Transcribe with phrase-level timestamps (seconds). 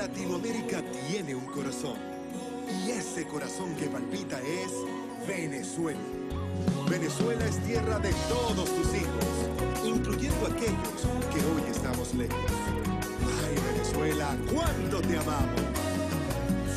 [0.00, 1.98] Latinoamérica tiene un corazón.
[2.86, 4.72] Y ese corazón que palpita es
[5.28, 6.00] Venezuela.
[6.88, 12.50] Venezuela es tierra de todos tus hijos, incluyendo aquellos que hoy estamos lejos.
[13.44, 15.60] Ay, Venezuela, cuánto te amamos.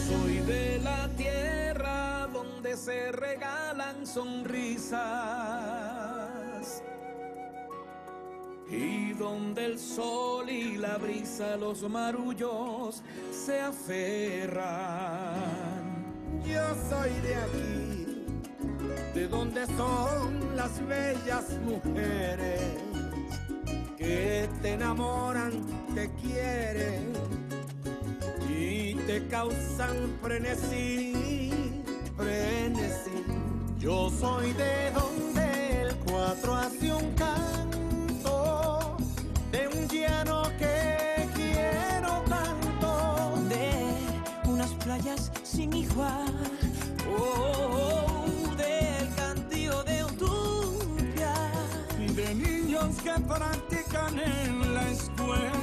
[0.05, 5.82] Soy de la tierra donde se regalan sonrisas
[8.74, 14.64] y donde el sol y la brisa, los marullos se aferran.
[16.46, 18.25] Yo soy de aquí,
[19.14, 22.61] de donde son las bellas mujeres
[23.97, 25.52] que te enamoran,
[25.94, 27.14] te quieren
[28.50, 31.14] y te causan frenesí,
[32.17, 33.23] frenesí.
[33.80, 37.72] Yo soy de donde el cuatro hace un canto,
[45.64, 46.34] sin igual.
[47.17, 48.25] Oh,
[48.58, 51.33] del cantío de Utopia.
[51.97, 55.62] de niños que practican en la escuela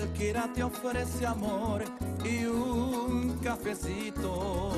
[0.00, 1.84] cualquiera te ofrece amor
[2.24, 4.72] y un cafecito,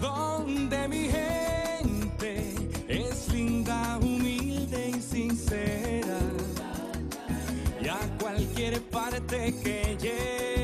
[0.00, 2.54] donde mi gente
[2.88, 6.18] es linda, humilde y sincera.
[7.82, 10.57] Y a cualquier parte que llegas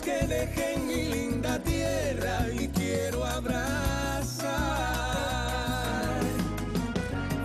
[0.00, 4.52] que dejen mi linda tierra y quiero abrazar.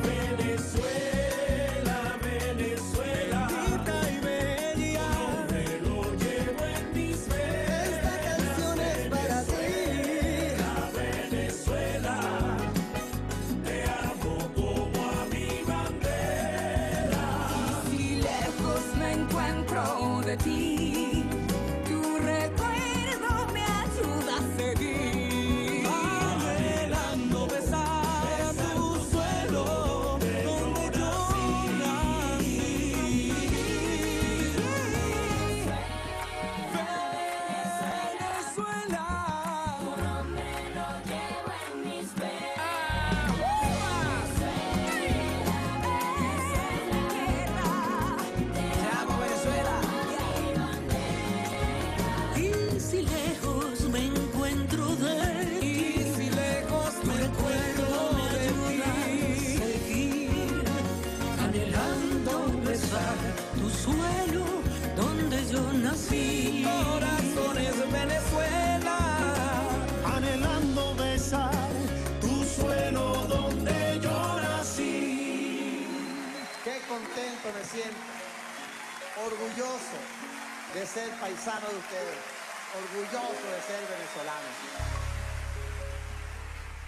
[0.03, 5.09] Venezuela, Venezuela, bendita y bella,
[5.49, 7.89] te lo llevo en mis venas.
[7.89, 9.53] Esta canción es para ti.
[10.95, 12.17] Venezuela,
[13.65, 17.25] te amo como a mi bandera.
[17.91, 19.83] Si lejos me encuentro
[20.25, 20.76] de ti,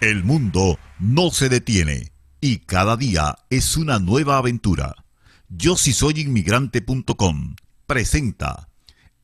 [0.00, 2.10] El mundo no se detiene
[2.40, 4.94] y cada día es una nueva aventura.
[5.50, 7.56] Yo si soy inmigrante.com
[7.86, 8.70] presenta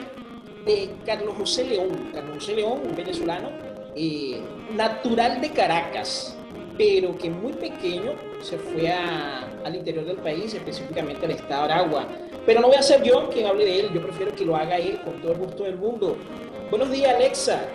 [0.66, 2.12] de Carlos José León.
[2.14, 3.50] Carlos José León, un venezolano
[3.96, 4.42] eh,
[4.74, 6.38] natural de Caracas,
[6.78, 12.08] pero que muy pequeño se fue al interior del país, específicamente al estado de Aragua.
[12.46, 14.78] Pero no voy a ser yo quien hable de él, yo prefiero que lo haga
[14.78, 16.18] él con todo el gusto del mundo.
[16.72, 17.68] Buenos días, Alexa.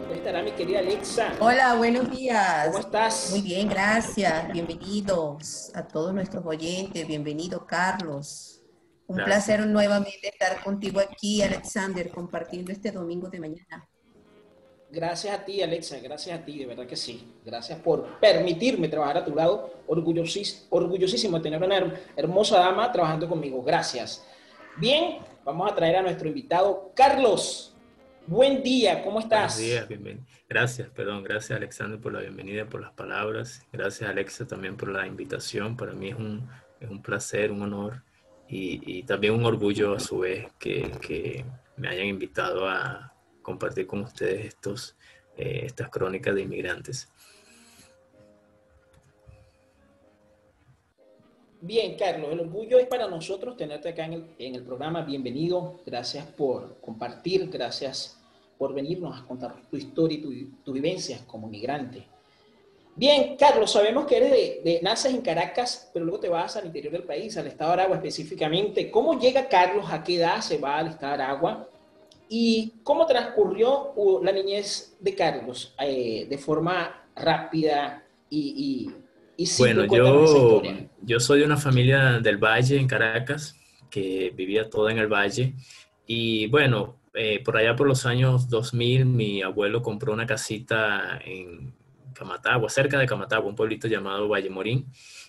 [0.00, 1.34] ¿Cómo estará mi querida Alexa?
[1.40, 2.68] Hola, buenos días.
[2.68, 3.30] ¿Cómo estás?
[3.30, 4.50] Muy bien, gracias.
[4.50, 7.06] Bienvenidos a todos nuestros oyentes.
[7.06, 8.62] Bienvenido, Carlos.
[9.06, 13.88] Un placer nuevamente estar contigo aquí, Alexander, compartiendo este domingo de mañana.
[14.90, 17.34] Gracias a ti, Alexa, gracias a ti, de verdad que sí.
[17.44, 19.82] Gracias por permitirme trabajar a tu lado.
[19.86, 23.62] orgullosísimo de tener una hermosa dama trabajando conmigo.
[23.62, 24.24] Gracias.
[24.76, 27.74] Bien, vamos a traer a nuestro invitado, Carlos.
[28.26, 29.56] Buen día, ¿cómo estás?
[29.56, 30.24] Buenos días, bienvenido.
[30.48, 33.62] Gracias, perdón, gracias Alexander por la bienvenida, por las palabras.
[33.72, 35.76] Gracias Alexa también por la invitación.
[35.76, 36.48] Para mí es un,
[36.80, 38.02] es un placer, un honor
[38.48, 41.44] y, y, también un orgullo a su vez que, que
[41.76, 44.96] me hayan invitado a compartir con ustedes estos,
[45.36, 47.08] eh, estas crónicas de inmigrantes.
[51.60, 55.02] Bien, Carlos, el orgullo es para nosotros tenerte acá en el, en el, programa.
[55.02, 55.80] Bienvenido.
[55.84, 58.16] Gracias por compartir, gracias
[58.56, 62.06] por venirnos a contar tu historia y tus tu vivencias como migrante.
[62.94, 66.66] Bien, Carlos, sabemos que eres de, de, naces en Caracas, pero luego te vas al
[66.66, 68.90] interior del país, al estado de Aragua específicamente.
[68.90, 69.86] ¿Cómo llega Carlos?
[69.90, 71.68] ¿A qué edad se va al estado de Aragua?
[72.28, 78.90] ¿Y cómo transcurrió la niñez de Carlos eh, de forma rápida y,
[79.36, 80.62] y, y Bueno, yo,
[81.02, 83.56] yo soy de una familia del Valle en Caracas,
[83.90, 85.54] que vivía toda en el Valle.
[86.06, 91.74] Y bueno, eh, por allá por los años 2000, mi abuelo compró una casita en
[92.12, 94.86] Camatagua, cerca de Camatagua, un pueblito llamado Valle Morín.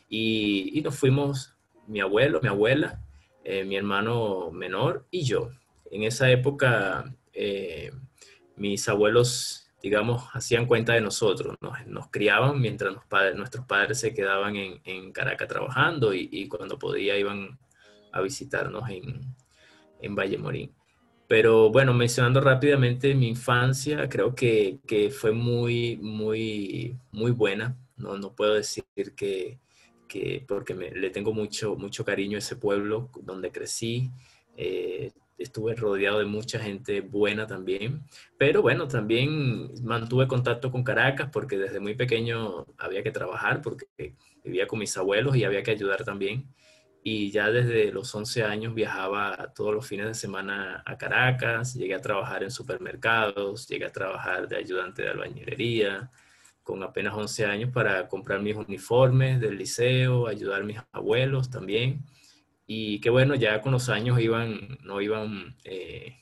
[0.10, 1.56] Y, y nos fuimos,
[1.88, 3.01] mi abuelo, mi abuela,
[3.44, 5.51] eh, mi hermano menor y yo
[5.91, 7.91] en esa época eh,
[8.56, 12.95] mis abuelos, digamos, hacían cuenta de nosotros, nos, nos criaban mientras
[13.36, 17.57] nuestros padres se quedaban en, en Caracas trabajando y, cuando podía iban
[18.12, 19.36] a visitarnos en,
[20.01, 20.74] en Valle Morín.
[21.27, 27.77] Pero bueno, mencionando rápidamente mi infancia, creo que, que fue muy, muy, muy buena.
[27.97, 28.83] No, no puedo decir
[29.15, 29.59] que,
[30.07, 34.09] que porque me, le tengo mucho, mucho cariño a ese pueblo donde crecí.
[34.57, 38.03] Eh, estuve rodeado de mucha gente buena también,
[38.38, 44.15] pero bueno, también mantuve contacto con Caracas porque desde muy pequeño había que trabajar porque
[44.44, 46.53] vivía con mis abuelos y había que ayudar también.
[47.01, 51.96] Y ya desde los 11 años viajaba todos los fines de semana a Caracas, llegué
[51.96, 56.12] a trabajar en supermercados, llegué a trabajar de ayudante de albañilería,
[56.62, 62.03] con apenas 11 años para comprar mis uniformes del liceo, ayudar a mis abuelos también
[62.71, 66.17] y que bueno, ya con los años iban, no iban, eh,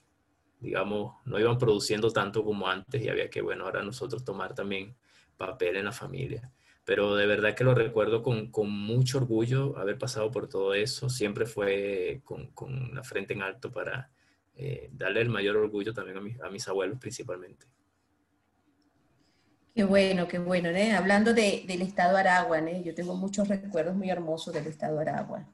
[0.62, 4.96] digamos, no iban produciendo tanto como antes y había que, bueno, ahora nosotros tomar también
[5.36, 6.50] papel en la familia.
[6.86, 11.10] Pero de verdad que lo recuerdo con, con mucho orgullo haber pasado por todo eso.
[11.10, 14.10] Siempre fue con, con la frente en alto para
[14.56, 17.66] eh, darle el mayor orgullo también a, mis, a mis abuelos principalmente.
[19.76, 20.70] Qué bueno, qué bueno.
[20.70, 20.94] ¿eh?
[20.94, 22.84] Hablando de, del estado Aragua, ¿eh?
[22.86, 25.46] yo tengo muchos recuerdos muy hermosos del estado Aragua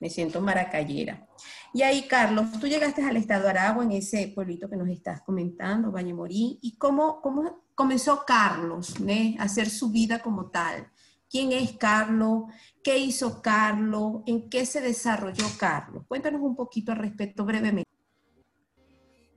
[0.00, 1.26] me siento maracayera.
[1.72, 5.22] Y ahí, Carlos, tú llegaste al estado de Aragua, en ese pueblito que nos estás
[5.22, 9.36] comentando, Valle Morín, y cómo, cómo comenzó Carlos ¿ne?
[9.38, 10.88] a hacer su vida como tal.
[11.28, 12.44] ¿Quién es Carlos?
[12.82, 14.22] ¿Qué hizo Carlos?
[14.26, 16.04] ¿En qué se desarrolló Carlos?
[16.06, 17.90] Cuéntanos un poquito al respecto brevemente.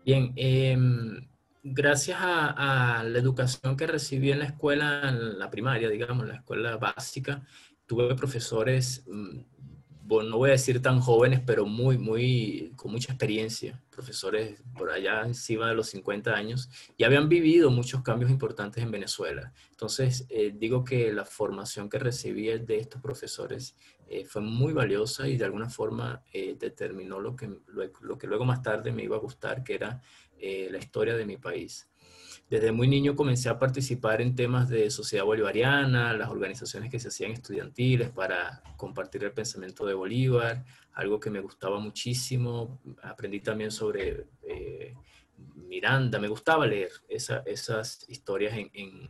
[0.05, 0.77] Bien, eh,
[1.63, 6.29] gracias a, a, la educación que recibí en la escuela, en la primaria, digamos, en
[6.29, 7.43] la escuela básica,
[7.87, 9.03] tuve profesores
[10.07, 14.89] mm, no voy a decir tan jóvenes, pero muy, muy, con mucha experiencia, profesores por
[14.91, 19.53] allá encima de los 50 años, y habían vivido muchos cambios importantes en Venezuela.
[19.71, 23.75] Entonces, eh, digo que la formación que recibí de estos profesores
[24.07, 27.49] eh, fue muy valiosa y de alguna forma eh, determinó lo que,
[28.01, 30.01] lo, que luego más tarde me iba a gustar, que era
[30.39, 31.89] la historia de mi país.
[32.49, 37.09] Desde muy niño comencé a participar en temas de sociedad bolivariana, las organizaciones que se
[37.09, 40.63] hacían estudiantiles para compartir el pensamiento de Bolívar,
[40.93, 42.81] algo que me gustaba muchísimo.
[43.03, 44.93] Aprendí también sobre eh,
[45.55, 49.09] Miranda, me gustaba leer esas historias en,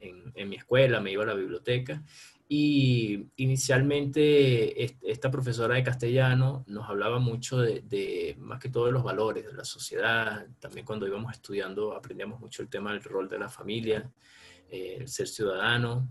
[0.00, 2.04] en mi escuela, me iba a la biblioteca
[2.50, 9.02] y inicialmente esta profesora de castellano nos hablaba mucho de, más que todo de los
[9.02, 10.46] valores de la sociedad.
[10.58, 14.10] También cuando íbamos estudiando aprendíamos mucho el tema del rol de la familia,
[14.70, 16.08] eh, el ser ciudadano.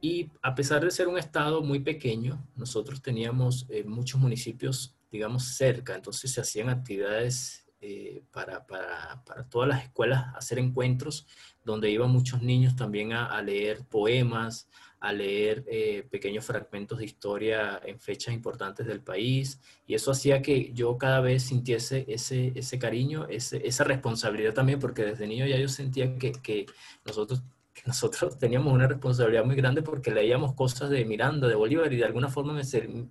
[0.00, 5.56] Y a pesar de ser un estado muy pequeño, nosotros teníamos eh, muchos municipios, digamos,
[5.56, 5.96] cerca.
[5.96, 11.26] Entonces se hacían actividades eh, para, para, para, todas las escuelas, hacer encuentros
[11.64, 14.68] donde iban muchos niños también a leer poemas,
[15.00, 20.42] a leer eh, pequeños fragmentos de historia en fechas importantes del país y eso hacía
[20.42, 25.56] que yo cada vez sintiese ese, ese cariño, esa responsabilidad también, porque desde niño ya
[25.56, 26.66] yo sentía que, que
[27.04, 27.42] nosotros
[27.86, 32.04] nosotros teníamos una responsabilidad muy grande porque leíamos cosas de Miranda, de Bolívar, y de
[32.04, 32.62] alguna forma me,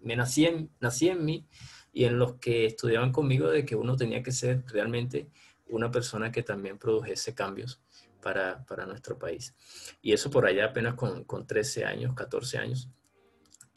[0.04, 1.48] me nací, en, nací en mí
[1.92, 5.28] y en los que estudiaban conmigo de que uno tenía que ser realmente
[5.70, 7.82] una persona que también produjese cambios
[8.22, 9.56] para, para nuestro país.
[10.02, 12.90] Y eso por allá apenas con, con 13 años, 14 años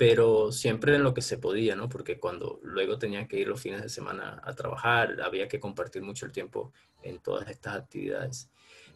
[0.02, 1.88] pero siempre en lo que se podía, ¿no?
[1.88, 6.02] Porque cuando luego tenía que ir los fines de semana a trabajar, había que compartir
[6.02, 6.72] mucho el tiempo
[7.04, 8.50] en todas estas actividades.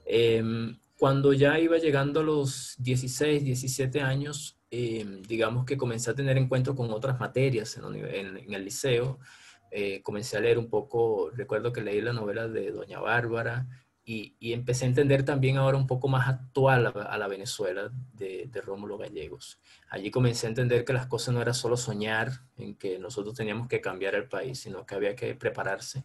[0.04, 6.14] Em, cuando ya iba llegando a los 16, 17 años, em, digamos que comencé a
[6.16, 9.20] tener encuentro con otras materias en, en, el liceo.
[9.70, 13.66] Eh, comencé a leer un poco, recuerdo que leí la novela de Doña Bárbara,
[14.08, 18.98] y, empecé a entender también ahora un poco más actual a, la Venezuela de, Rómulo
[18.98, 19.60] Gallegos.
[19.90, 23.66] Allí comencé a entender que las cosas no era solo soñar en que nosotros teníamos
[23.66, 26.04] que cambiar el país, sino que había que prepararse,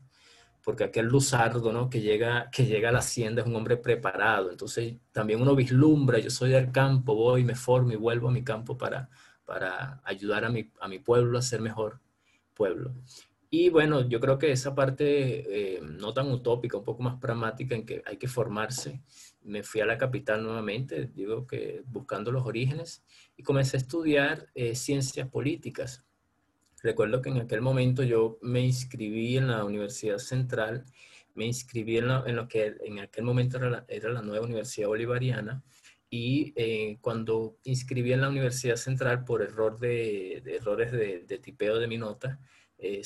[0.63, 1.91] porque aquel luzardo ¿no?
[1.91, 6.17] que, llega, que llega a la hacienda es un hombre preparado, entonces también uno vislumbra,
[6.17, 9.09] yo soy del campo, voy, me formo y vuelvo a mi campo para,
[9.45, 11.99] para ayudar a mi, a mi pueblo a ser mejor
[12.55, 12.95] pueblo.
[13.53, 17.75] Y bueno, yo creo que esa parte eh, no tan utópica, un poco más pragmática
[17.75, 19.01] en que hay que formarse,
[19.43, 23.03] me fui a la capital nuevamente, digo que buscando los orígenes,
[23.35, 26.05] y comencé a estudiar eh, ciencias políticas.
[26.81, 30.85] Recuerdo que en aquel momento yo me inscribí en la Universidad Central,
[31.35, 35.61] me inscribí en, lo que en aquel momento era la, era la nueva Universidad Bolivariana,
[36.09, 41.79] y eh, cuando inscribí en la Universidad Central por error de, errores de, de tipeo
[41.79, 42.39] de mi nota,
[42.83, 43.03] eh,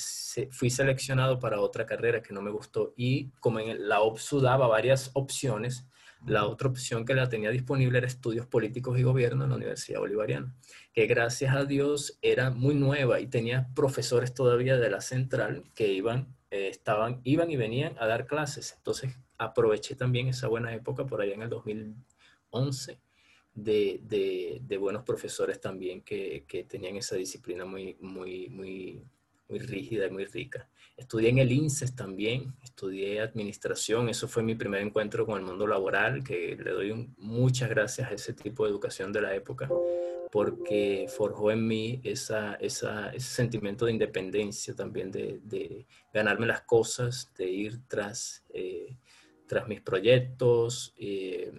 [0.50, 4.66] fui seleccionado para otra carrera que no me gustó y como en la OPSU daba
[4.66, 5.86] varias opciones,
[6.24, 10.00] la otra opción que la tenía disponible era estudios políticos y gobierno en la Universidad
[10.00, 10.56] Bolivariana,
[10.94, 15.92] que gracias a Dios era muy nueva y tenía profesores todavía de la central que
[15.92, 18.74] iban, eh, estaban, iban y venían a dar clases.
[18.78, 22.98] Entonces aproveché también esa buena época por allá en el 2011
[23.52, 29.04] de, de, de buenos profesores también que, que, tenían esa disciplina muy, muy, muy
[29.48, 30.68] muy rígida y muy rica.
[30.96, 35.66] Estudié en el INSES también, estudié administración, eso fue mi primer encuentro con el mundo
[35.66, 39.68] laboral, que le doy muchas gracias a ese tipo de educación de la época,
[40.32, 46.62] porque forjó en mí esa, esa, ese sentimiento de independencia también, de, de ganarme las
[46.62, 48.96] cosas, de ir tras, eh,
[49.46, 50.94] tras mis proyectos.
[50.96, 51.52] Eh,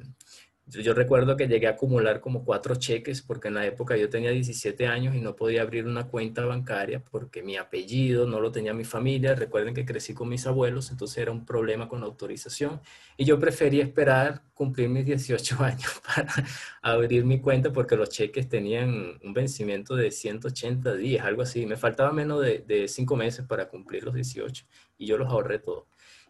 [0.67, 4.31] yo, recuerdo que llegué a acumular como cuatro cheques porque en la época yo tenía
[4.31, 8.73] 17 años y no podía abrir una cuenta bancaria porque mi apellido no lo tenía
[8.73, 9.33] mi familia.
[9.33, 12.81] Recuerden que crecí con mis abuelos, entonces era un problema con la autorización.
[13.15, 16.33] Y yo prefería esperar cumplir mis 18 años para
[16.81, 21.65] abrir mi cuenta porque los cheques tenían un vencimiento de 180 días, algo así.
[21.65, 24.65] Me faltaba menos de, de cinco meses para cumplir los 18
[24.97, 25.85] y yo los ahorré todos.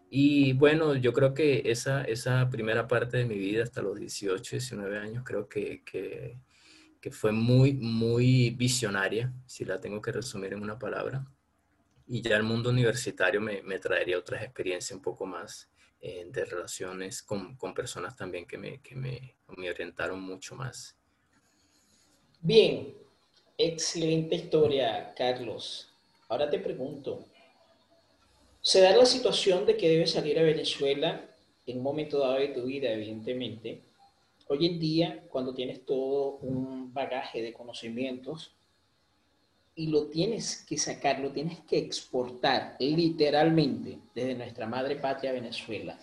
[0.10, 4.56] Y bueno, yo creo que esa, esa primera parte de mi vida, hasta los 18,
[4.56, 6.40] 19 años, creo que, que,
[7.10, 11.26] fue muy, muy visionaria, si la tengo que resumir en una palabra.
[12.06, 15.70] Y ya el mundo universitario me, me traería otras experiencias un poco más
[16.02, 20.98] eh, de relaciones con, con, personas también que, me, que me, me orientaron mucho más.
[22.42, 22.94] Bien,
[23.58, 25.94] excelente historia, Carlos.
[26.28, 27.26] Ahora te pregunto,
[28.68, 31.26] se da la situación de que debes salir a Venezuela
[31.66, 33.82] en un momento dado de tu vida, evidentemente.
[34.50, 38.58] Hoy en día, cuando tienes todo un bagaje de conocimientos,
[39.74, 45.98] y lo tienes que sacar, lo tienes que exportar literalmente desde nuestra madre patria Venezuela.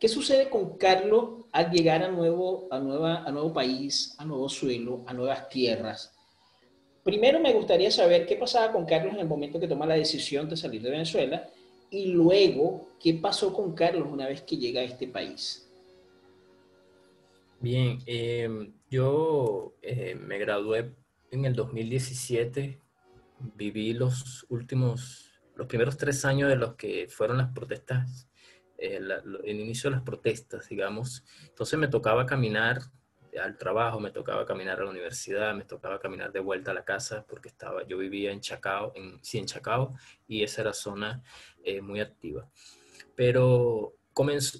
[0.00, 4.48] ¿Qué sucede con Carlos al llegar a nuevo, a, nueva, a nuevo país, a nuevo
[4.48, 6.14] suelo, a nuevas tierras?
[7.04, 10.48] Primero me gustaría saber qué pasaba con Carlos en el momento que toma la decisión
[10.48, 11.50] de salir de Venezuela
[11.92, 15.70] y luego qué pasó con Carlos una vez que llega a este país.
[17.60, 20.94] Bien, em, yo eh, me gradué
[21.30, 22.80] en el 2017,
[23.56, 28.26] viví los últimos, los primeros tres años de los que fueron las protestas,
[28.78, 28.98] eh,
[29.44, 31.24] el inicio de las protestas, digamos.
[31.46, 32.80] Entonces me tocaba caminar
[33.40, 36.84] al trabajo, me tocaba caminar a la universidad, me tocaba caminar de vuelta a la
[36.84, 39.94] casa porque estaba, yo vivía en Chacao, en, sí, en Chacao,
[40.26, 41.22] y esa era zona
[41.64, 42.48] eh, muy activa.
[43.14, 43.94] Pero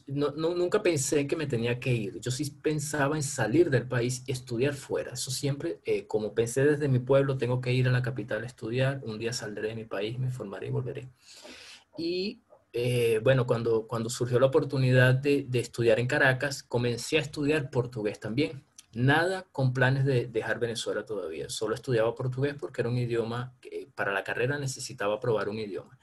[0.07, 2.21] no, nunca pensé que me tenía que ir.
[2.21, 5.13] Yo sí pensaba en salir del país y estudiar fuera.
[5.13, 8.47] Eso siempre, eh, como pensé desde mi pueblo, tengo que ir a la capital a
[8.47, 9.01] estudiar.
[9.05, 11.09] Un día saldré de mi país, me formaré y volveré.
[11.99, 18.19] Y eh, bueno, cuando, surgió la oportunidad de, estudiar en Caracas, comencé a estudiar portugués
[18.21, 18.65] también.
[18.95, 21.49] Nada con planes de dejar Venezuela todavía.
[21.49, 25.99] Solo estudiaba portugués porque era un idioma que para la carrera necesitaba probar un idioma.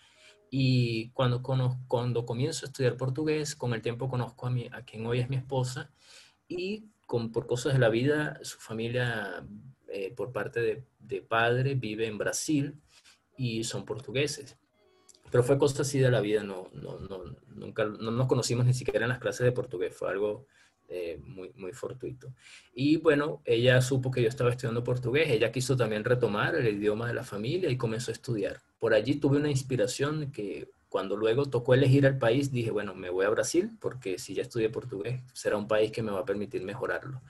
[0.52, 5.30] Y cuando, comienzo a estudiar portugués, con el tiempo conozco a, mi, quien hoy es
[5.30, 5.92] mi esposa
[6.48, 9.46] y con, por cosas de la vida, su familia
[9.88, 12.80] eh, por parte de, padre vive en Brasil
[13.38, 14.58] y son portugueses.
[15.32, 17.24] Pero fue cosa así de la vida, no, no, no,
[17.56, 20.46] nunca no nos conocimos ni siquiera en las clases de portugués, fue algo
[20.88, 22.34] eh, muy, muy fortuito.
[22.74, 27.08] Y bueno, ella supo que yo estaba estudiando portugués, ella quiso también retomar el idioma
[27.08, 28.62] de la familia y comenzó a estudiar.
[28.80, 33.12] Por allí tuve una inspiración que cuando luego tocó elegir el país, dije, bueno, me
[33.12, 36.26] voy a Brasil porque si ya estudié portugués, será un país que me va a
[36.26, 37.22] permitir mejorarlo.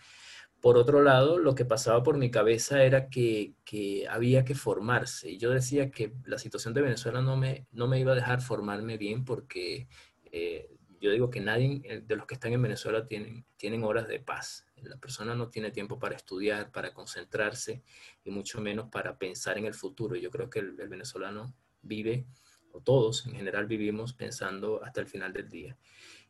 [0.61, 5.31] Por otro lado, lo que pasaba por mi cabeza era que, que, había que formarse.
[5.31, 8.41] Y yo decía que la situación de Venezuela no me, no me iba a dejar
[8.41, 9.87] formarme bien porque
[10.31, 14.07] eh, yo digo que nadie eh, de los que están en Venezuela tienen, tienen horas
[14.07, 14.65] de paz.
[14.83, 17.83] La persona no tiene tiempo para estudiar, para concentrarse
[18.23, 20.15] y mucho menos para pensar en el futuro.
[20.15, 22.25] Yo creo que el, venezolano vive,
[22.71, 25.77] o todos en general vivimos pensando hasta el final del día.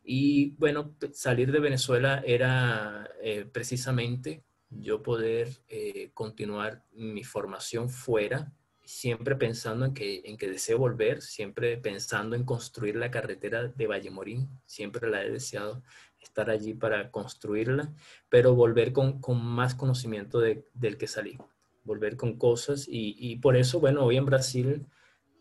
[0.02, 8.52] Y bueno, salir de Venezuela era eh, precisamente yo poder eh, continuar mi formación fuera
[8.90, 13.86] siempre pensando en que, en que deseo volver, siempre pensando en construir la carretera de
[13.86, 15.84] Vallemorín, siempre la he deseado
[16.20, 17.94] estar allí para construirla,
[18.28, 21.38] pero volver con, con más conocimiento de, del que salí,
[21.84, 24.86] volver con cosas y, y, por eso, bueno, hoy en Brasil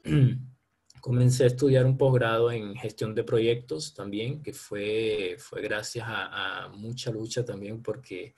[1.02, 6.70] comencé a estudiar un posgrado en gestión de proyectos también, que fue, fue gracias a,
[6.74, 8.36] mucha lucha también porque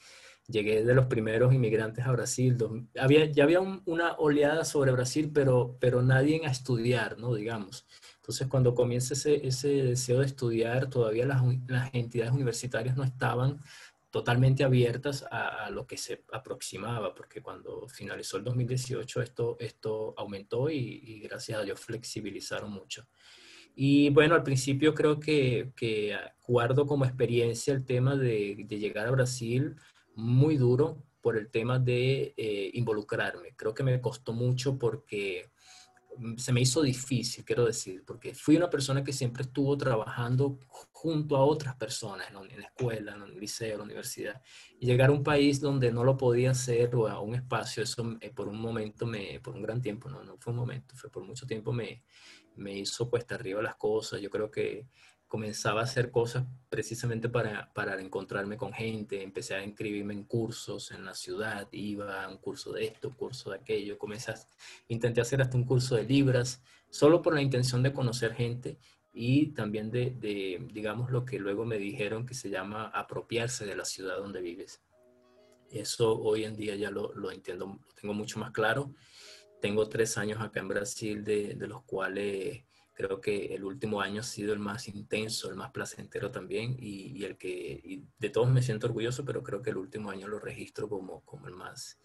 [0.48, 2.58] llegué de los primeros inmigrantes a Brasil.
[3.00, 7.34] había, ya había una oleada sobre Brasil, pero, pero nadie a estudiar, ¿no?
[7.34, 7.88] Digamos.
[8.18, 13.60] Entonces, cuando comienza ese, ese deseo de estudiar, todavía las, las, entidades universitarias no estaban
[14.12, 20.70] totalmente abiertas a, lo que se aproximaba, porque cuando finalizó el 2018 esto, esto aumentó
[20.70, 23.08] y, gracias a Dios flexibilizaron mucho.
[23.74, 29.12] Y bueno, al principio creo que, que guardo como experiencia el tema de, llegar a
[29.12, 29.78] Brasil
[30.14, 33.56] muy duro por el tema de eh, involucrarme.
[33.56, 35.52] Creo que me costó mucho porque
[36.38, 40.60] se me hizo difícil, quiero decir, porque fui una persona que siempre estuvo trabajando
[40.92, 44.42] junto a otras personas en la, escuela, en el liceo, en la universidad.
[44.80, 48.18] Y llegar a un país donde no lo podía hacer o a un espacio, eso
[48.22, 51.10] eh, por un momento, me, por un gran tiempo, no, no fue un momento, fue
[51.10, 52.04] por mucho tiempo me,
[52.56, 54.22] me hizo cuesta arriba las cosas.
[54.22, 54.88] Yo creo que
[55.32, 60.92] comenzaba a hacer cosas precisamente para, para encontrarme con gente, empecé a inscribirme en cursos
[60.92, 64.34] en la ciudad, iba a un curso de esto, un curso de aquello, comencé
[64.90, 68.78] intenté hacer hasta un curso de libras, solo por la intención de conocer gente
[69.14, 73.78] y también de, de, digamos, lo que luego me dijeron que se llama apropiarse de
[73.78, 74.82] la ciudad donde vives.
[75.70, 78.94] Eso hoy en día ya lo, lo entiendo, lo tengo mucho más claro.
[79.62, 82.66] Tengo tres años acá en Brasil, de, de los cuales
[83.02, 87.24] Creo que el último año ha sido el más intenso, el más placentero también y,
[87.24, 90.88] el que de todos me siento orgulloso, pero creo que el último año lo registro
[90.88, 91.98] como, como el más,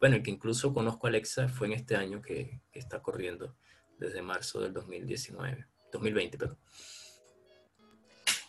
[0.00, 3.54] bueno, el que incluso conozco a Alexa fue en este año que, está corriendo
[4.00, 6.58] desde marzo del 2019, 2020, perdón.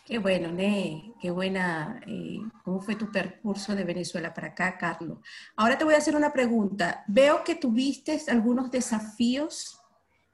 [0.04, 2.00] Qué bueno, Ne, qué buena.
[2.06, 5.18] Eh, ¿Cómo fue tu percurso de Venezuela para acá, Carlos?
[5.54, 7.04] Ahora te voy a hacer una pregunta.
[7.06, 9.77] Veo que tuviste algunos desafíos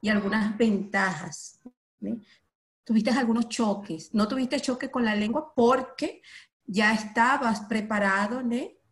[0.05, 1.59] y algunas ventajas.
[2.85, 4.13] Tuviste algunos choques.
[4.13, 6.21] No tuviste choque con la lengua porque
[6.67, 8.43] ya estabas preparado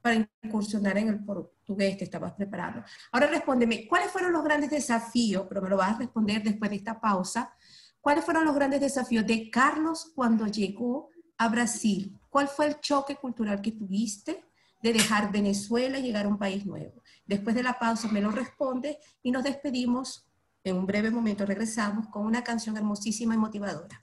[0.01, 1.20] para incursionar en el
[1.68, 2.83] ves, te estabas preparando.
[3.11, 5.44] Ahora respóndeme, ¿cuáles fueron los grandes desafíos?
[5.51, 7.53] Pero me lo vas a responder después de esta pausa.
[8.01, 12.18] ¿Cuáles fueron los grandes desafíos de Carlos cuando llegó a Brasil?
[12.31, 14.46] ¿Cuál fue el choque cultural que tuviste
[14.83, 17.03] de dejar Venezuela y llegar a un país nuevo?
[17.27, 20.27] Después de la pausa me lo responde y nos despedimos.
[20.64, 24.01] En un breve momento regresamos con una canción hermosísima y motivadora.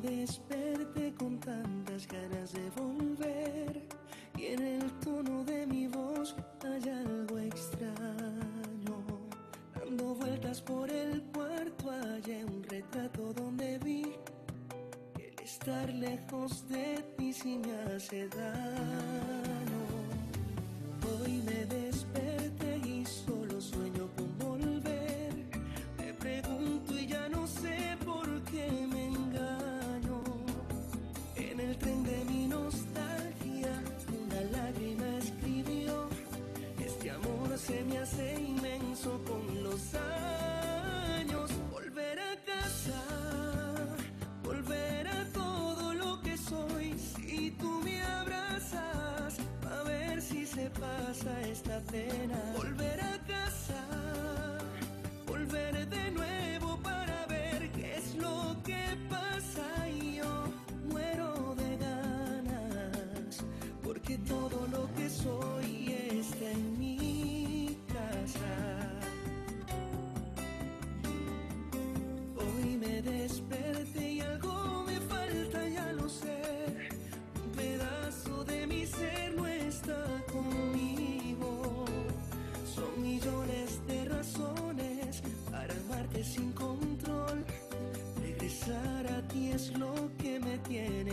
[0.00, 3.82] Desperté con tantas ganas de volver
[4.36, 6.34] y en el tono de mi voz
[6.64, 8.96] hay algo extraño.
[9.74, 14.02] Dando vueltas por el cuarto hallé un retrato donde vi
[15.14, 18.69] que el estar lejos de ti sí me hace daño.
[51.10, 52.38] Pasa esta pena.
[52.56, 53.82] Volver a casa,
[55.26, 59.88] volver de nuevo para ver qué es lo que pasa.
[59.88, 60.44] Y yo
[60.88, 63.44] muero de ganas,
[63.82, 65.79] porque todo lo que soy
[88.72, 91.09] A ti es lo que me tiene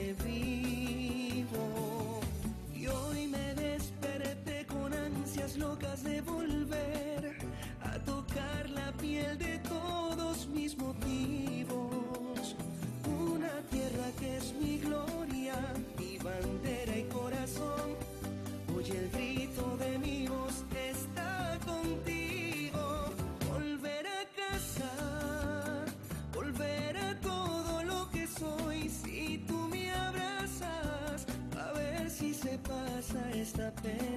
[33.84, 34.17] pasa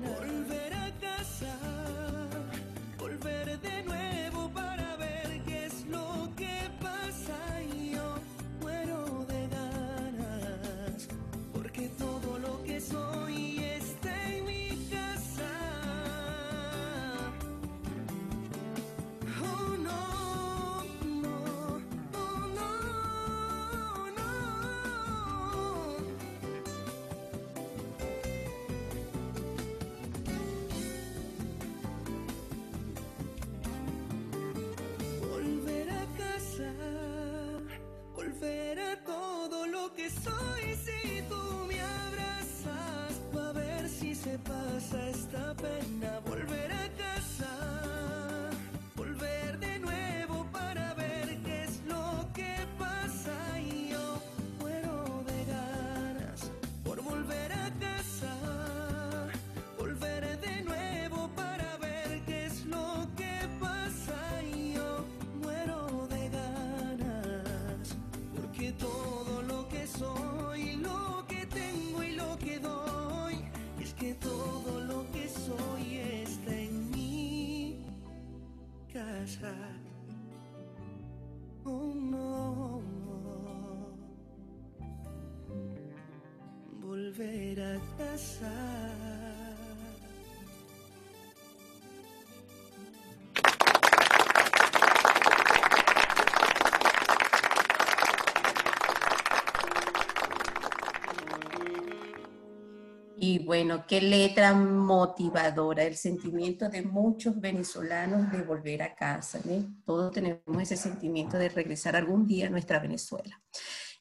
[103.23, 109.39] Y bueno, qué letra motivadora, el sentimiento de muchos venezolanos de volver a casa.
[109.47, 109.63] ¿eh?
[109.85, 113.39] Todos tenemos ese sentimiento de regresar algún día a nuestra Venezuela.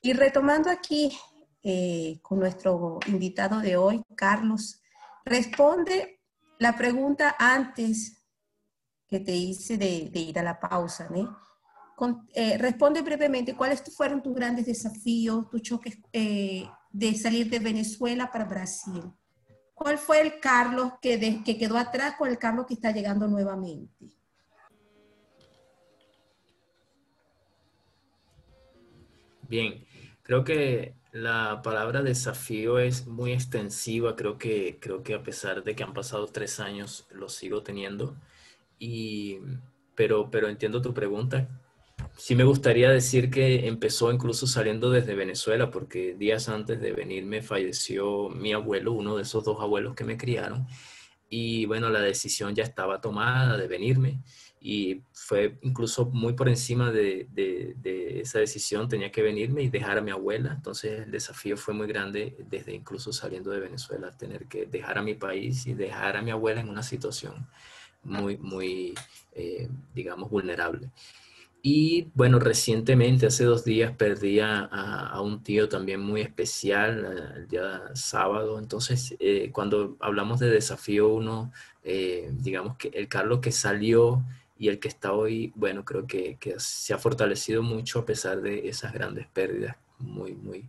[0.02, 1.12] Y retomando aquí
[1.64, 4.82] eh, con nuestro invitado de hoy, Carlos,
[5.26, 6.22] responde
[6.58, 8.24] la pregunta antes
[9.08, 11.10] que te hice de, ir a la pausa.
[11.16, 11.26] ¿eh?
[12.34, 18.46] eh responde brevemente cuáles fueron tus grandes desafíos, tus choques de salir de Venezuela para
[18.46, 19.04] Brasil.
[19.74, 24.12] ¿Cuál fue el Carlos que, que quedó atrás con el Carlos que está llegando nuevamente?
[29.48, 29.84] Bien,
[30.22, 34.16] creo que la palabra desafío es muy extensiva.
[34.16, 38.16] Creo que, creo que a pesar de que han pasado tres años, lo sigo teniendo.
[38.80, 39.40] Y,
[39.96, 41.48] pero, pero entiendo tu pregunta
[42.18, 47.42] sí me gustaría decir que empezó incluso saliendo desde Venezuela, porque días antes de venirme
[47.42, 50.68] falleció mi abuelo, uno de esos dos abuelos que me criaron.
[51.30, 54.22] Y bueno, la decisión ya estaba tomada de venirme
[54.62, 59.98] y fue incluso muy por encima de, de, esa decisión, tenía que venirme y dejar
[59.98, 60.52] a mi abuela.
[60.54, 65.02] Entonces el desafío fue muy grande desde incluso saliendo de Venezuela, tener que dejar a
[65.02, 67.48] mi país y dejar a mi abuela en una situación
[68.04, 68.94] muy, muy,
[69.34, 70.92] eh, digamos, vulnerable.
[71.62, 77.82] Y bueno, recientemente, hace dos días, perdí a, un tío también muy especial, el día
[77.96, 78.60] sábado.
[78.60, 81.52] Entonces, eh, cuando hablamos de desafío uno,
[81.84, 84.24] eh, digamos que el Carlos que salió
[84.60, 88.70] y el que está hoy, bueno, creo que, se ha fortalecido mucho a pesar de
[88.70, 90.66] esas grandes pérdidas muy, muy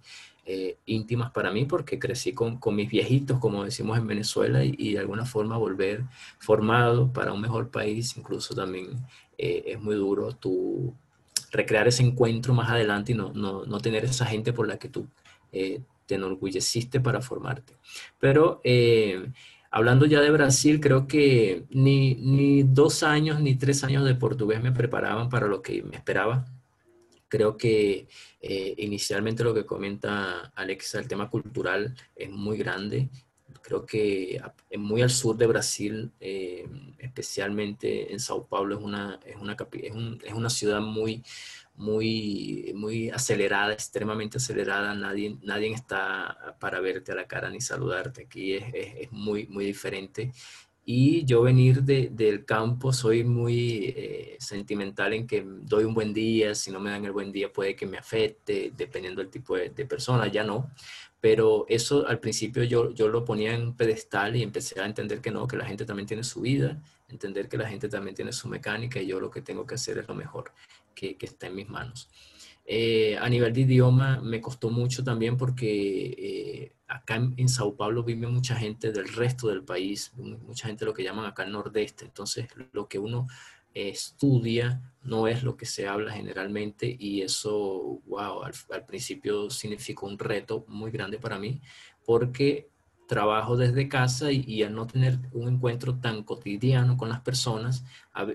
[0.86, 4.94] íntimas para mí, porque crecí con, con, mis viejitos, como decimos en Venezuela, y, y,
[4.94, 6.02] de alguna forma volver
[6.40, 8.98] formado para un mejor país, incluso también
[9.42, 10.94] eh, es muy duro tú
[11.50, 14.90] recrear ese encuentro más adelante y no, no, no tener esa gente por la que
[14.90, 15.06] tú
[15.50, 17.72] eh, te enorgulleciste para formarte.
[18.18, 19.32] Pero eh,
[19.70, 24.62] hablando ya de Brasil, creo que ni, ni, dos años ni tres años de portugués
[24.62, 26.46] me preparaban para lo que me esperaba.
[27.28, 28.08] Creo que
[28.78, 33.08] inicialmente lo que comenta Alexa, el tema cultural es muy grande
[33.62, 34.40] Creo que
[34.78, 36.66] muy al sur de Brasil, eh,
[36.98, 39.56] especialmente en Sao Paulo, es una, es una,
[40.24, 41.22] es, una ciudad muy,
[41.80, 44.94] muy, muy acelerada, extremadamente acelerada.
[44.94, 48.24] Nadie, nadie está para verte a la cara ni saludarte.
[48.24, 50.30] Aquí es, es, muy, muy diferente.
[50.84, 56.12] Y yo venir de, del campo soy muy eh, sentimental en que doy un buen
[56.12, 59.56] día, si no me dan el buen día puede que me afecte, dependiendo del tipo
[59.56, 60.70] de, persona, ya no
[61.22, 65.20] pero eso al principio yo, yo lo ponía en un pedestal y empecé a entender
[65.20, 68.32] que no, que la gente también tiene su vida, entender que la gente también tiene
[68.32, 70.50] su mecánica y yo lo que tengo que hacer es lo mejor
[70.94, 72.08] que, está en mis manos.
[72.64, 78.04] Eh, a nivel de idioma me costó mucho también porque eh, acá en, Sao Paulo
[78.04, 82.04] vive mucha gente del resto del país, mucha gente lo que llaman acá el nordeste,
[82.04, 83.26] entonces lo que uno
[83.74, 90.18] estudia no es lo que se habla generalmente y eso, wow, al, principio significó un
[90.18, 91.60] reto muy grande para mí
[92.04, 92.68] porque
[93.06, 97.84] trabajo desde casa y, al no tener un encuentro tan cotidiano con las personas,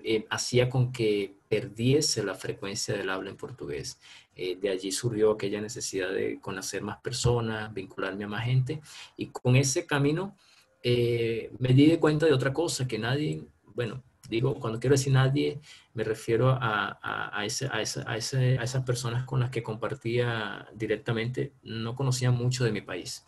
[0.04, 4.00] eh, hacía con que perdiese la frecuencia del habla en portugués.
[4.36, 8.82] Eh, de allí surgió aquella necesidad de conocer más personas, vincularme a más gente
[9.18, 10.36] y con ese camino
[10.84, 15.14] eh, me di de cuenta de otra cosa, que nadie, bueno, digo, cuando quiero decir
[15.14, 15.60] nadie,
[15.96, 22.30] me refiero a, a, ese, a, esas personas con las que compartía directamente, no conocía
[22.30, 23.26] mucho de mi país.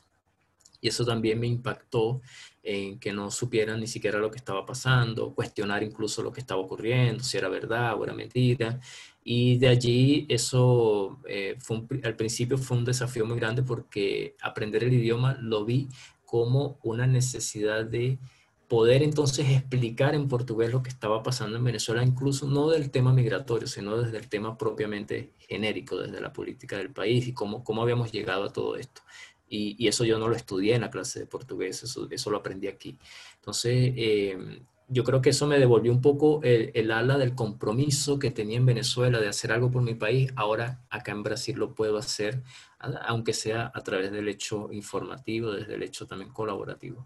[0.82, 2.22] Y eso también me impactó
[2.64, 6.62] en que no supieran ni siquiera lo que estaba pasando, cuestionar incluso lo que estaba
[6.62, 8.80] ocurriendo, si era verdad o era mentira.
[9.24, 14.84] Y de allí eso eh, fue al principio fue un desafío muy grande porque aprender
[14.84, 15.90] el idioma lo vi
[16.26, 18.20] como una necesidad de
[18.68, 23.14] poder entonces explicar en portugués lo que estaba pasando en Venezuela, incluso no del tema
[23.14, 27.82] migratorio, sino desde el tema propiamente genérico, desde la política del país y cómo, cómo
[27.82, 29.02] habíamos llegado a todo esto.
[29.50, 32.68] Y, eso yo no lo estudié en la clase de portugués, eso, eso lo aprendí
[32.68, 32.98] aquí.
[33.36, 38.32] Entonces, eh, yo creo que eso me devolvió un poco el, ala del compromiso que
[38.32, 40.32] tenía en Venezuela de hacer algo por mi país.
[40.36, 42.42] Ahora acá en Brasil lo puedo hacer,
[42.80, 47.06] aunque sea a través del hecho informativo, desde el hecho también colaborativo.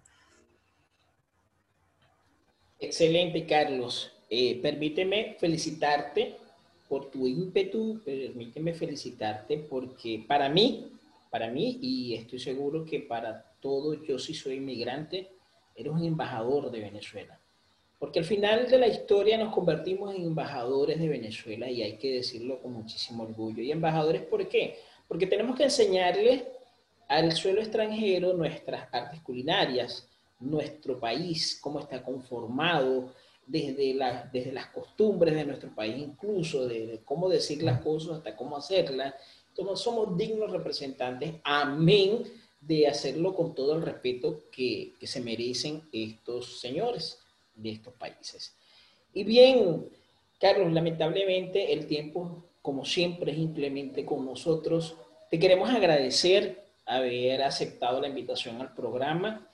[2.80, 4.12] Excelente, Carlos.
[4.30, 6.38] Eh, permíteme felicitarte
[6.88, 10.92] por tu ímpetu, permíteme felicitarte porque para mí,
[11.32, 15.32] para mí, y estoy seguro que para todos, yo sí soy inmigrante,
[15.76, 17.40] eres un embajador de Venezuela.
[17.98, 22.14] Porque al final de la historia nos convertimos en embajadores de Venezuela y hay que
[22.16, 23.64] decirlo con muchísimo orgullo.
[23.64, 24.78] ¿Y embajadores por qué?
[25.08, 26.44] Porque tenemos que enseñarles
[27.08, 33.14] al suelo extranjero nuestras artes culinarias, nuestro país, cómo está conformado,
[33.52, 38.36] desde, la, desde las costumbres de nuestro país, incluso de, cómo decir las cosas hasta
[38.36, 39.14] cómo hacerlas.
[39.76, 42.24] Somos dignos representantes, amén,
[42.60, 47.20] de hacerlo con todo el respeto que, que se merecen estos señores
[47.56, 48.56] de estos países.
[49.14, 49.88] Y bien,
[50.40, 54.96] Carlos, lamentablemente el tiempo, como siempre, es inclemente con nosotros.
[55.30, 59.48] Te queremos agradecer haber aceptado la invitación al programa.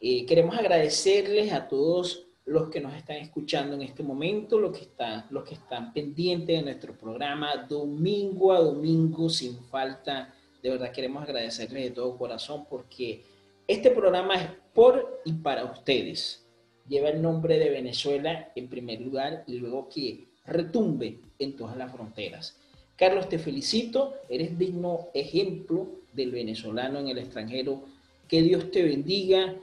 [0.00, 4.84] Eh, queremos agradecerles a todos los que nos están escuchando en este momento, los que,
[4.84, 10.34] están, los que están pendientes de nuestro programa domingo a domingo sin falta.
[10.62, 13.22] De verdad queremos agradecerles de todo corazón porque
[13.68, 16.44] este programa es por y para ustedes.
[16.88, 21.92] Lleva el nombre de Venezuela en primer lugar y luego que retumbe en todas las
[21.92, 22.58] fronteras.
[22.96, 27.84] Carlos, te felicito, eres digno ejemplo del venezolano en el extranjero.
[28.28, 29.56] Que Dios te bendiga,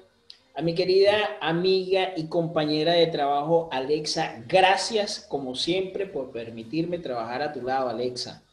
[0.55, 7.41] a mi querida amiga y compañera de trabajo Alexa, gracias como siempre por permitirme trabajar
[7.41, 8.43] a tu lado, Alexa.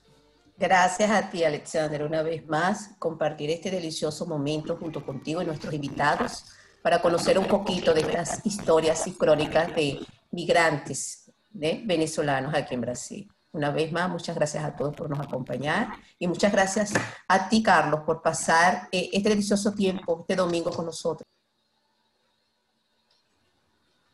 [0.59, 5.75] Gracias a ti, Alexander, una vez más, compartir este delicioso momento junto contigo y nuestros
[5.75, 6.45] invitados
[6.83, 9.99] para conocer un poquito de estas historias y crónicas de
[10.31, 13.29] migrantes de venezolanos aquí en Brasil.
[13.53, 16.93] Una vez más, muchas gracias a todos por nos acompañar y muchas gracias
[17.27, 21.27] a ti, Carlos, por pasar eh, este delicioso tiempo este domingo con nosotros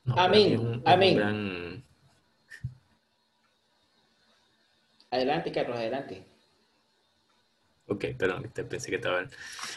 [0.07, 1.85] amén, amén.
[5.11, 6.25] Adelante, Carlos, adelante.
[7.87, 9.27] Ok, perdón, pensé que estaba...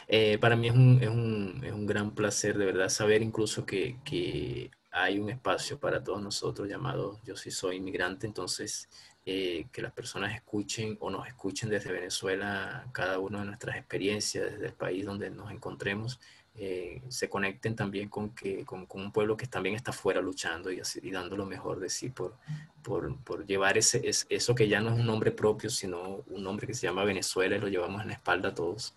[0.08, 3.66] Eh, para mí es un, es, un, es un, gran placer de verdad saber incluso
[3.66, 8.88] que, que, hay un espacio para todos nosotros llamado Yo sí soy inmigrante, entonces
[9.26, 14.54] eh, que las personas escuchen o nos escuchen desde Venezuela cada una de nuestras experiencias,
[14.54, 16.20] desde el país donde nos encontremos,
[16.58, 20.80] eh, se conecten también con, que, con, un pueblo que también está fuera luchando y,
[20.80, 22.36] así, dando lo mejor de sí por,
[22.82, 26.66] por, por llevar ese, eso que ya no es un nombre propio, sino un nombre
[26.66, 28.96] que se llama Venezuela y lo llevamos en la espalda todos.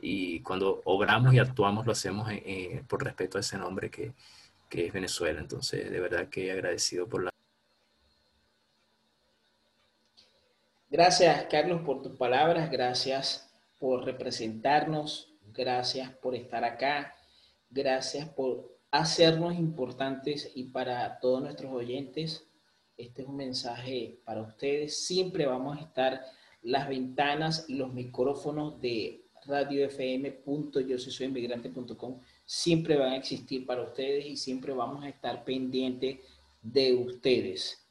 [0.00, 4.12] Y cuando obramos y actuamos lo hacemos eh, eh, por respeto a ese nombre que,
[4.68, 5.40] que es Venezuela.
[5.40, 7.30] Entonces, de verdad que agradecido por la...
[10.88, 12.70] Gracias, Carlos, por tus palabras.
[12.70, 17.14] Gracias por representarnos gracias por estar acá,
[17.68, 22.46] gracias por hacernos importantes y para todos nuestros oyentes,
[22.96, 25.06] este es un mensaje para ustedes.
[25.06, 26.22] Siempre vamos a estar
[26.62, 30.42] las ventanas y los micrófonos de Radio FM.
[30.86, 36.18] Yo soy inmigrante.com siempre van a existir para ustedes y siempre vamos a estar pendientes
[36.60, 37.86] de ustedes.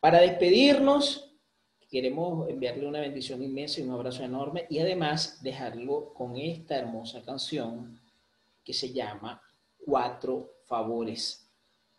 [0.00, 1.33] Para despedirnos,
[1.94, 7.22] queremos enviarle una bendición inmensa y un abrazo enorme y además dejarlo con esta hermosa
[7.22, 8.00] canción
[8.64, 9.40] que se llama
[9.84, 11.48] Cuatro Favores,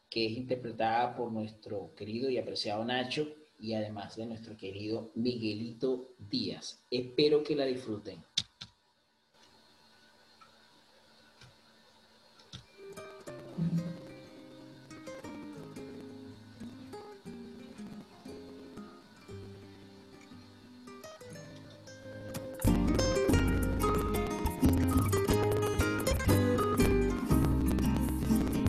[0.10, 3.26] que es interpretada por nuestro querido y apreciado Nacho
[3.58, 6.84] y además de nuestro querido Miguelito Díaz.
[6.92, 8.22] Espero que la disfruten.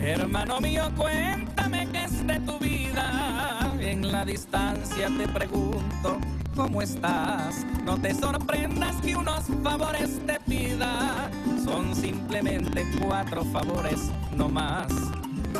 [0.07, 3.73] Hermano mío, cuéntame qué es de tu vida.
[3.77, 6.19] En la distancia te pregunto,
[6.55, 7.65] ¿cómo estás?
[7.83, 11.29] No te sorprendas que unos favores te pida.
[11.61, 14.87] Son simplemente cuatro favores, no más.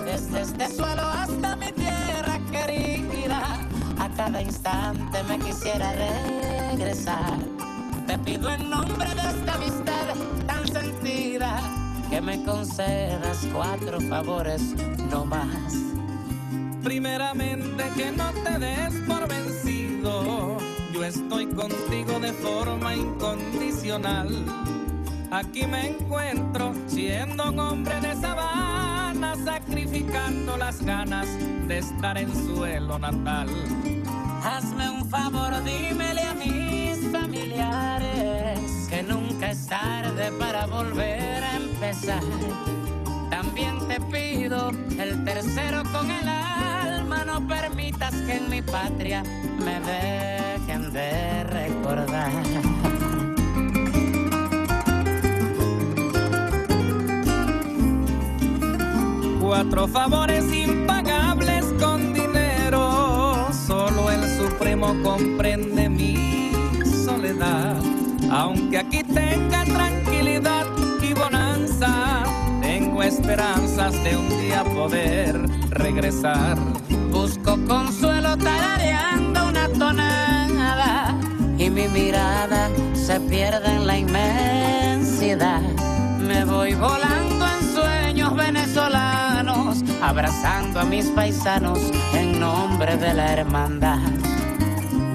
[0.06, 3.60] Desde este suelo hasta mi tierra querida,
[4.00, 5.92] a cada instante me quisiera
[6.72, 7.38] regresar.
[8.08, 10.16] Te pido en nombre de esta amistad
[10.48, 11.77] tan sentida
[12.10, 14.62] que me concedas cuatro favores,
[15.10, 15.74] no más.
[16.84, 20.58] Primeramente que no te des por vencido,
[20.94, 24.30] yo estoy contigo de forma incondicional.
[25.32, 31.28] Aquí me encuentro siendo un hombre de sabana, sacrificando las ganas
[31.68, 33.50] de estar en suelo natal.
[34.44, 36.67] Hazme un favor, dímele a mis
[43.30, 49.24] También te pido el tercero con el alma, no permitas que en mi patria
[49.60, 52.32] me dejen de recordar.
[59.42, 66.52] Cuatro favores impagables con dinero, solo el Supremo comprende mi
[67.06, 67.76] soledad.
[68.30, 70.17] Aunque aquí tenga tranquilidad
[73.28, 75.38] esperanzas de un día poder
[75.72, 76.58] regresar.
[77.12, 81.14] Busco consuelo tarareando una tonada
[81.58, 85.62] y mi mirada se pierde en la inmensidad.
[86.20, 91.80] Me voy volando en sueños venezolanos, abrazando a mis paisanos
[92.14, 94.00] en nombre de la hermandad.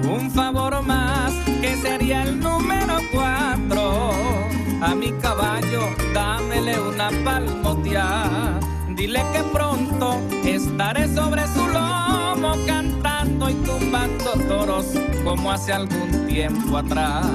[0.07, 4.62] Un favor más que sería el número cuatro.
[4.81, 5.81] A mi caballo,
[6.13, 8.59] dámele una palmotea.
[8.89, 14.85] Dile que pronto estaré sobre su lomo cantando y tumbando toros
[15.23, 17.25] como hace algún tiempo atrás.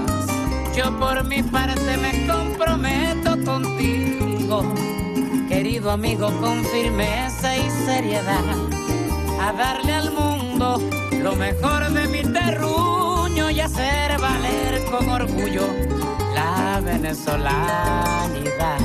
[0.76, 4.62] Yo por mi parte me comprometo contigo,
[5.48, 8.44] querido amigo, con firmeza y seriedad,
[9.40, 10.80] a darle al mundo
[11.22, 13.17] lo mejor de mi terruño
[13.50, 15.66] y hacer valer con orgullo
[16.34, 18.78] la venezolanidad.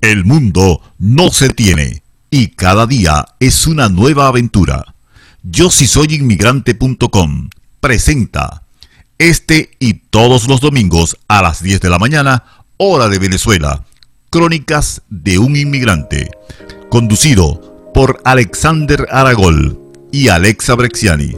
[0.00, 4.94] El mundo no se tiene y cada día es una nueva aventura.
[5.42, 8.62] Yo si soy inmigrante.com presenta
[9.18, 12.44] este y todos los domingos a las 10 de la mañana,
[12.78, 13.84] hora de Venezuela,
[14.36, 16.28] Crónicas de un inmigrante,
[16.90, 19.80] conducido por Alexander Aragol
[20.12, 21.32] y Alexa Brexiani,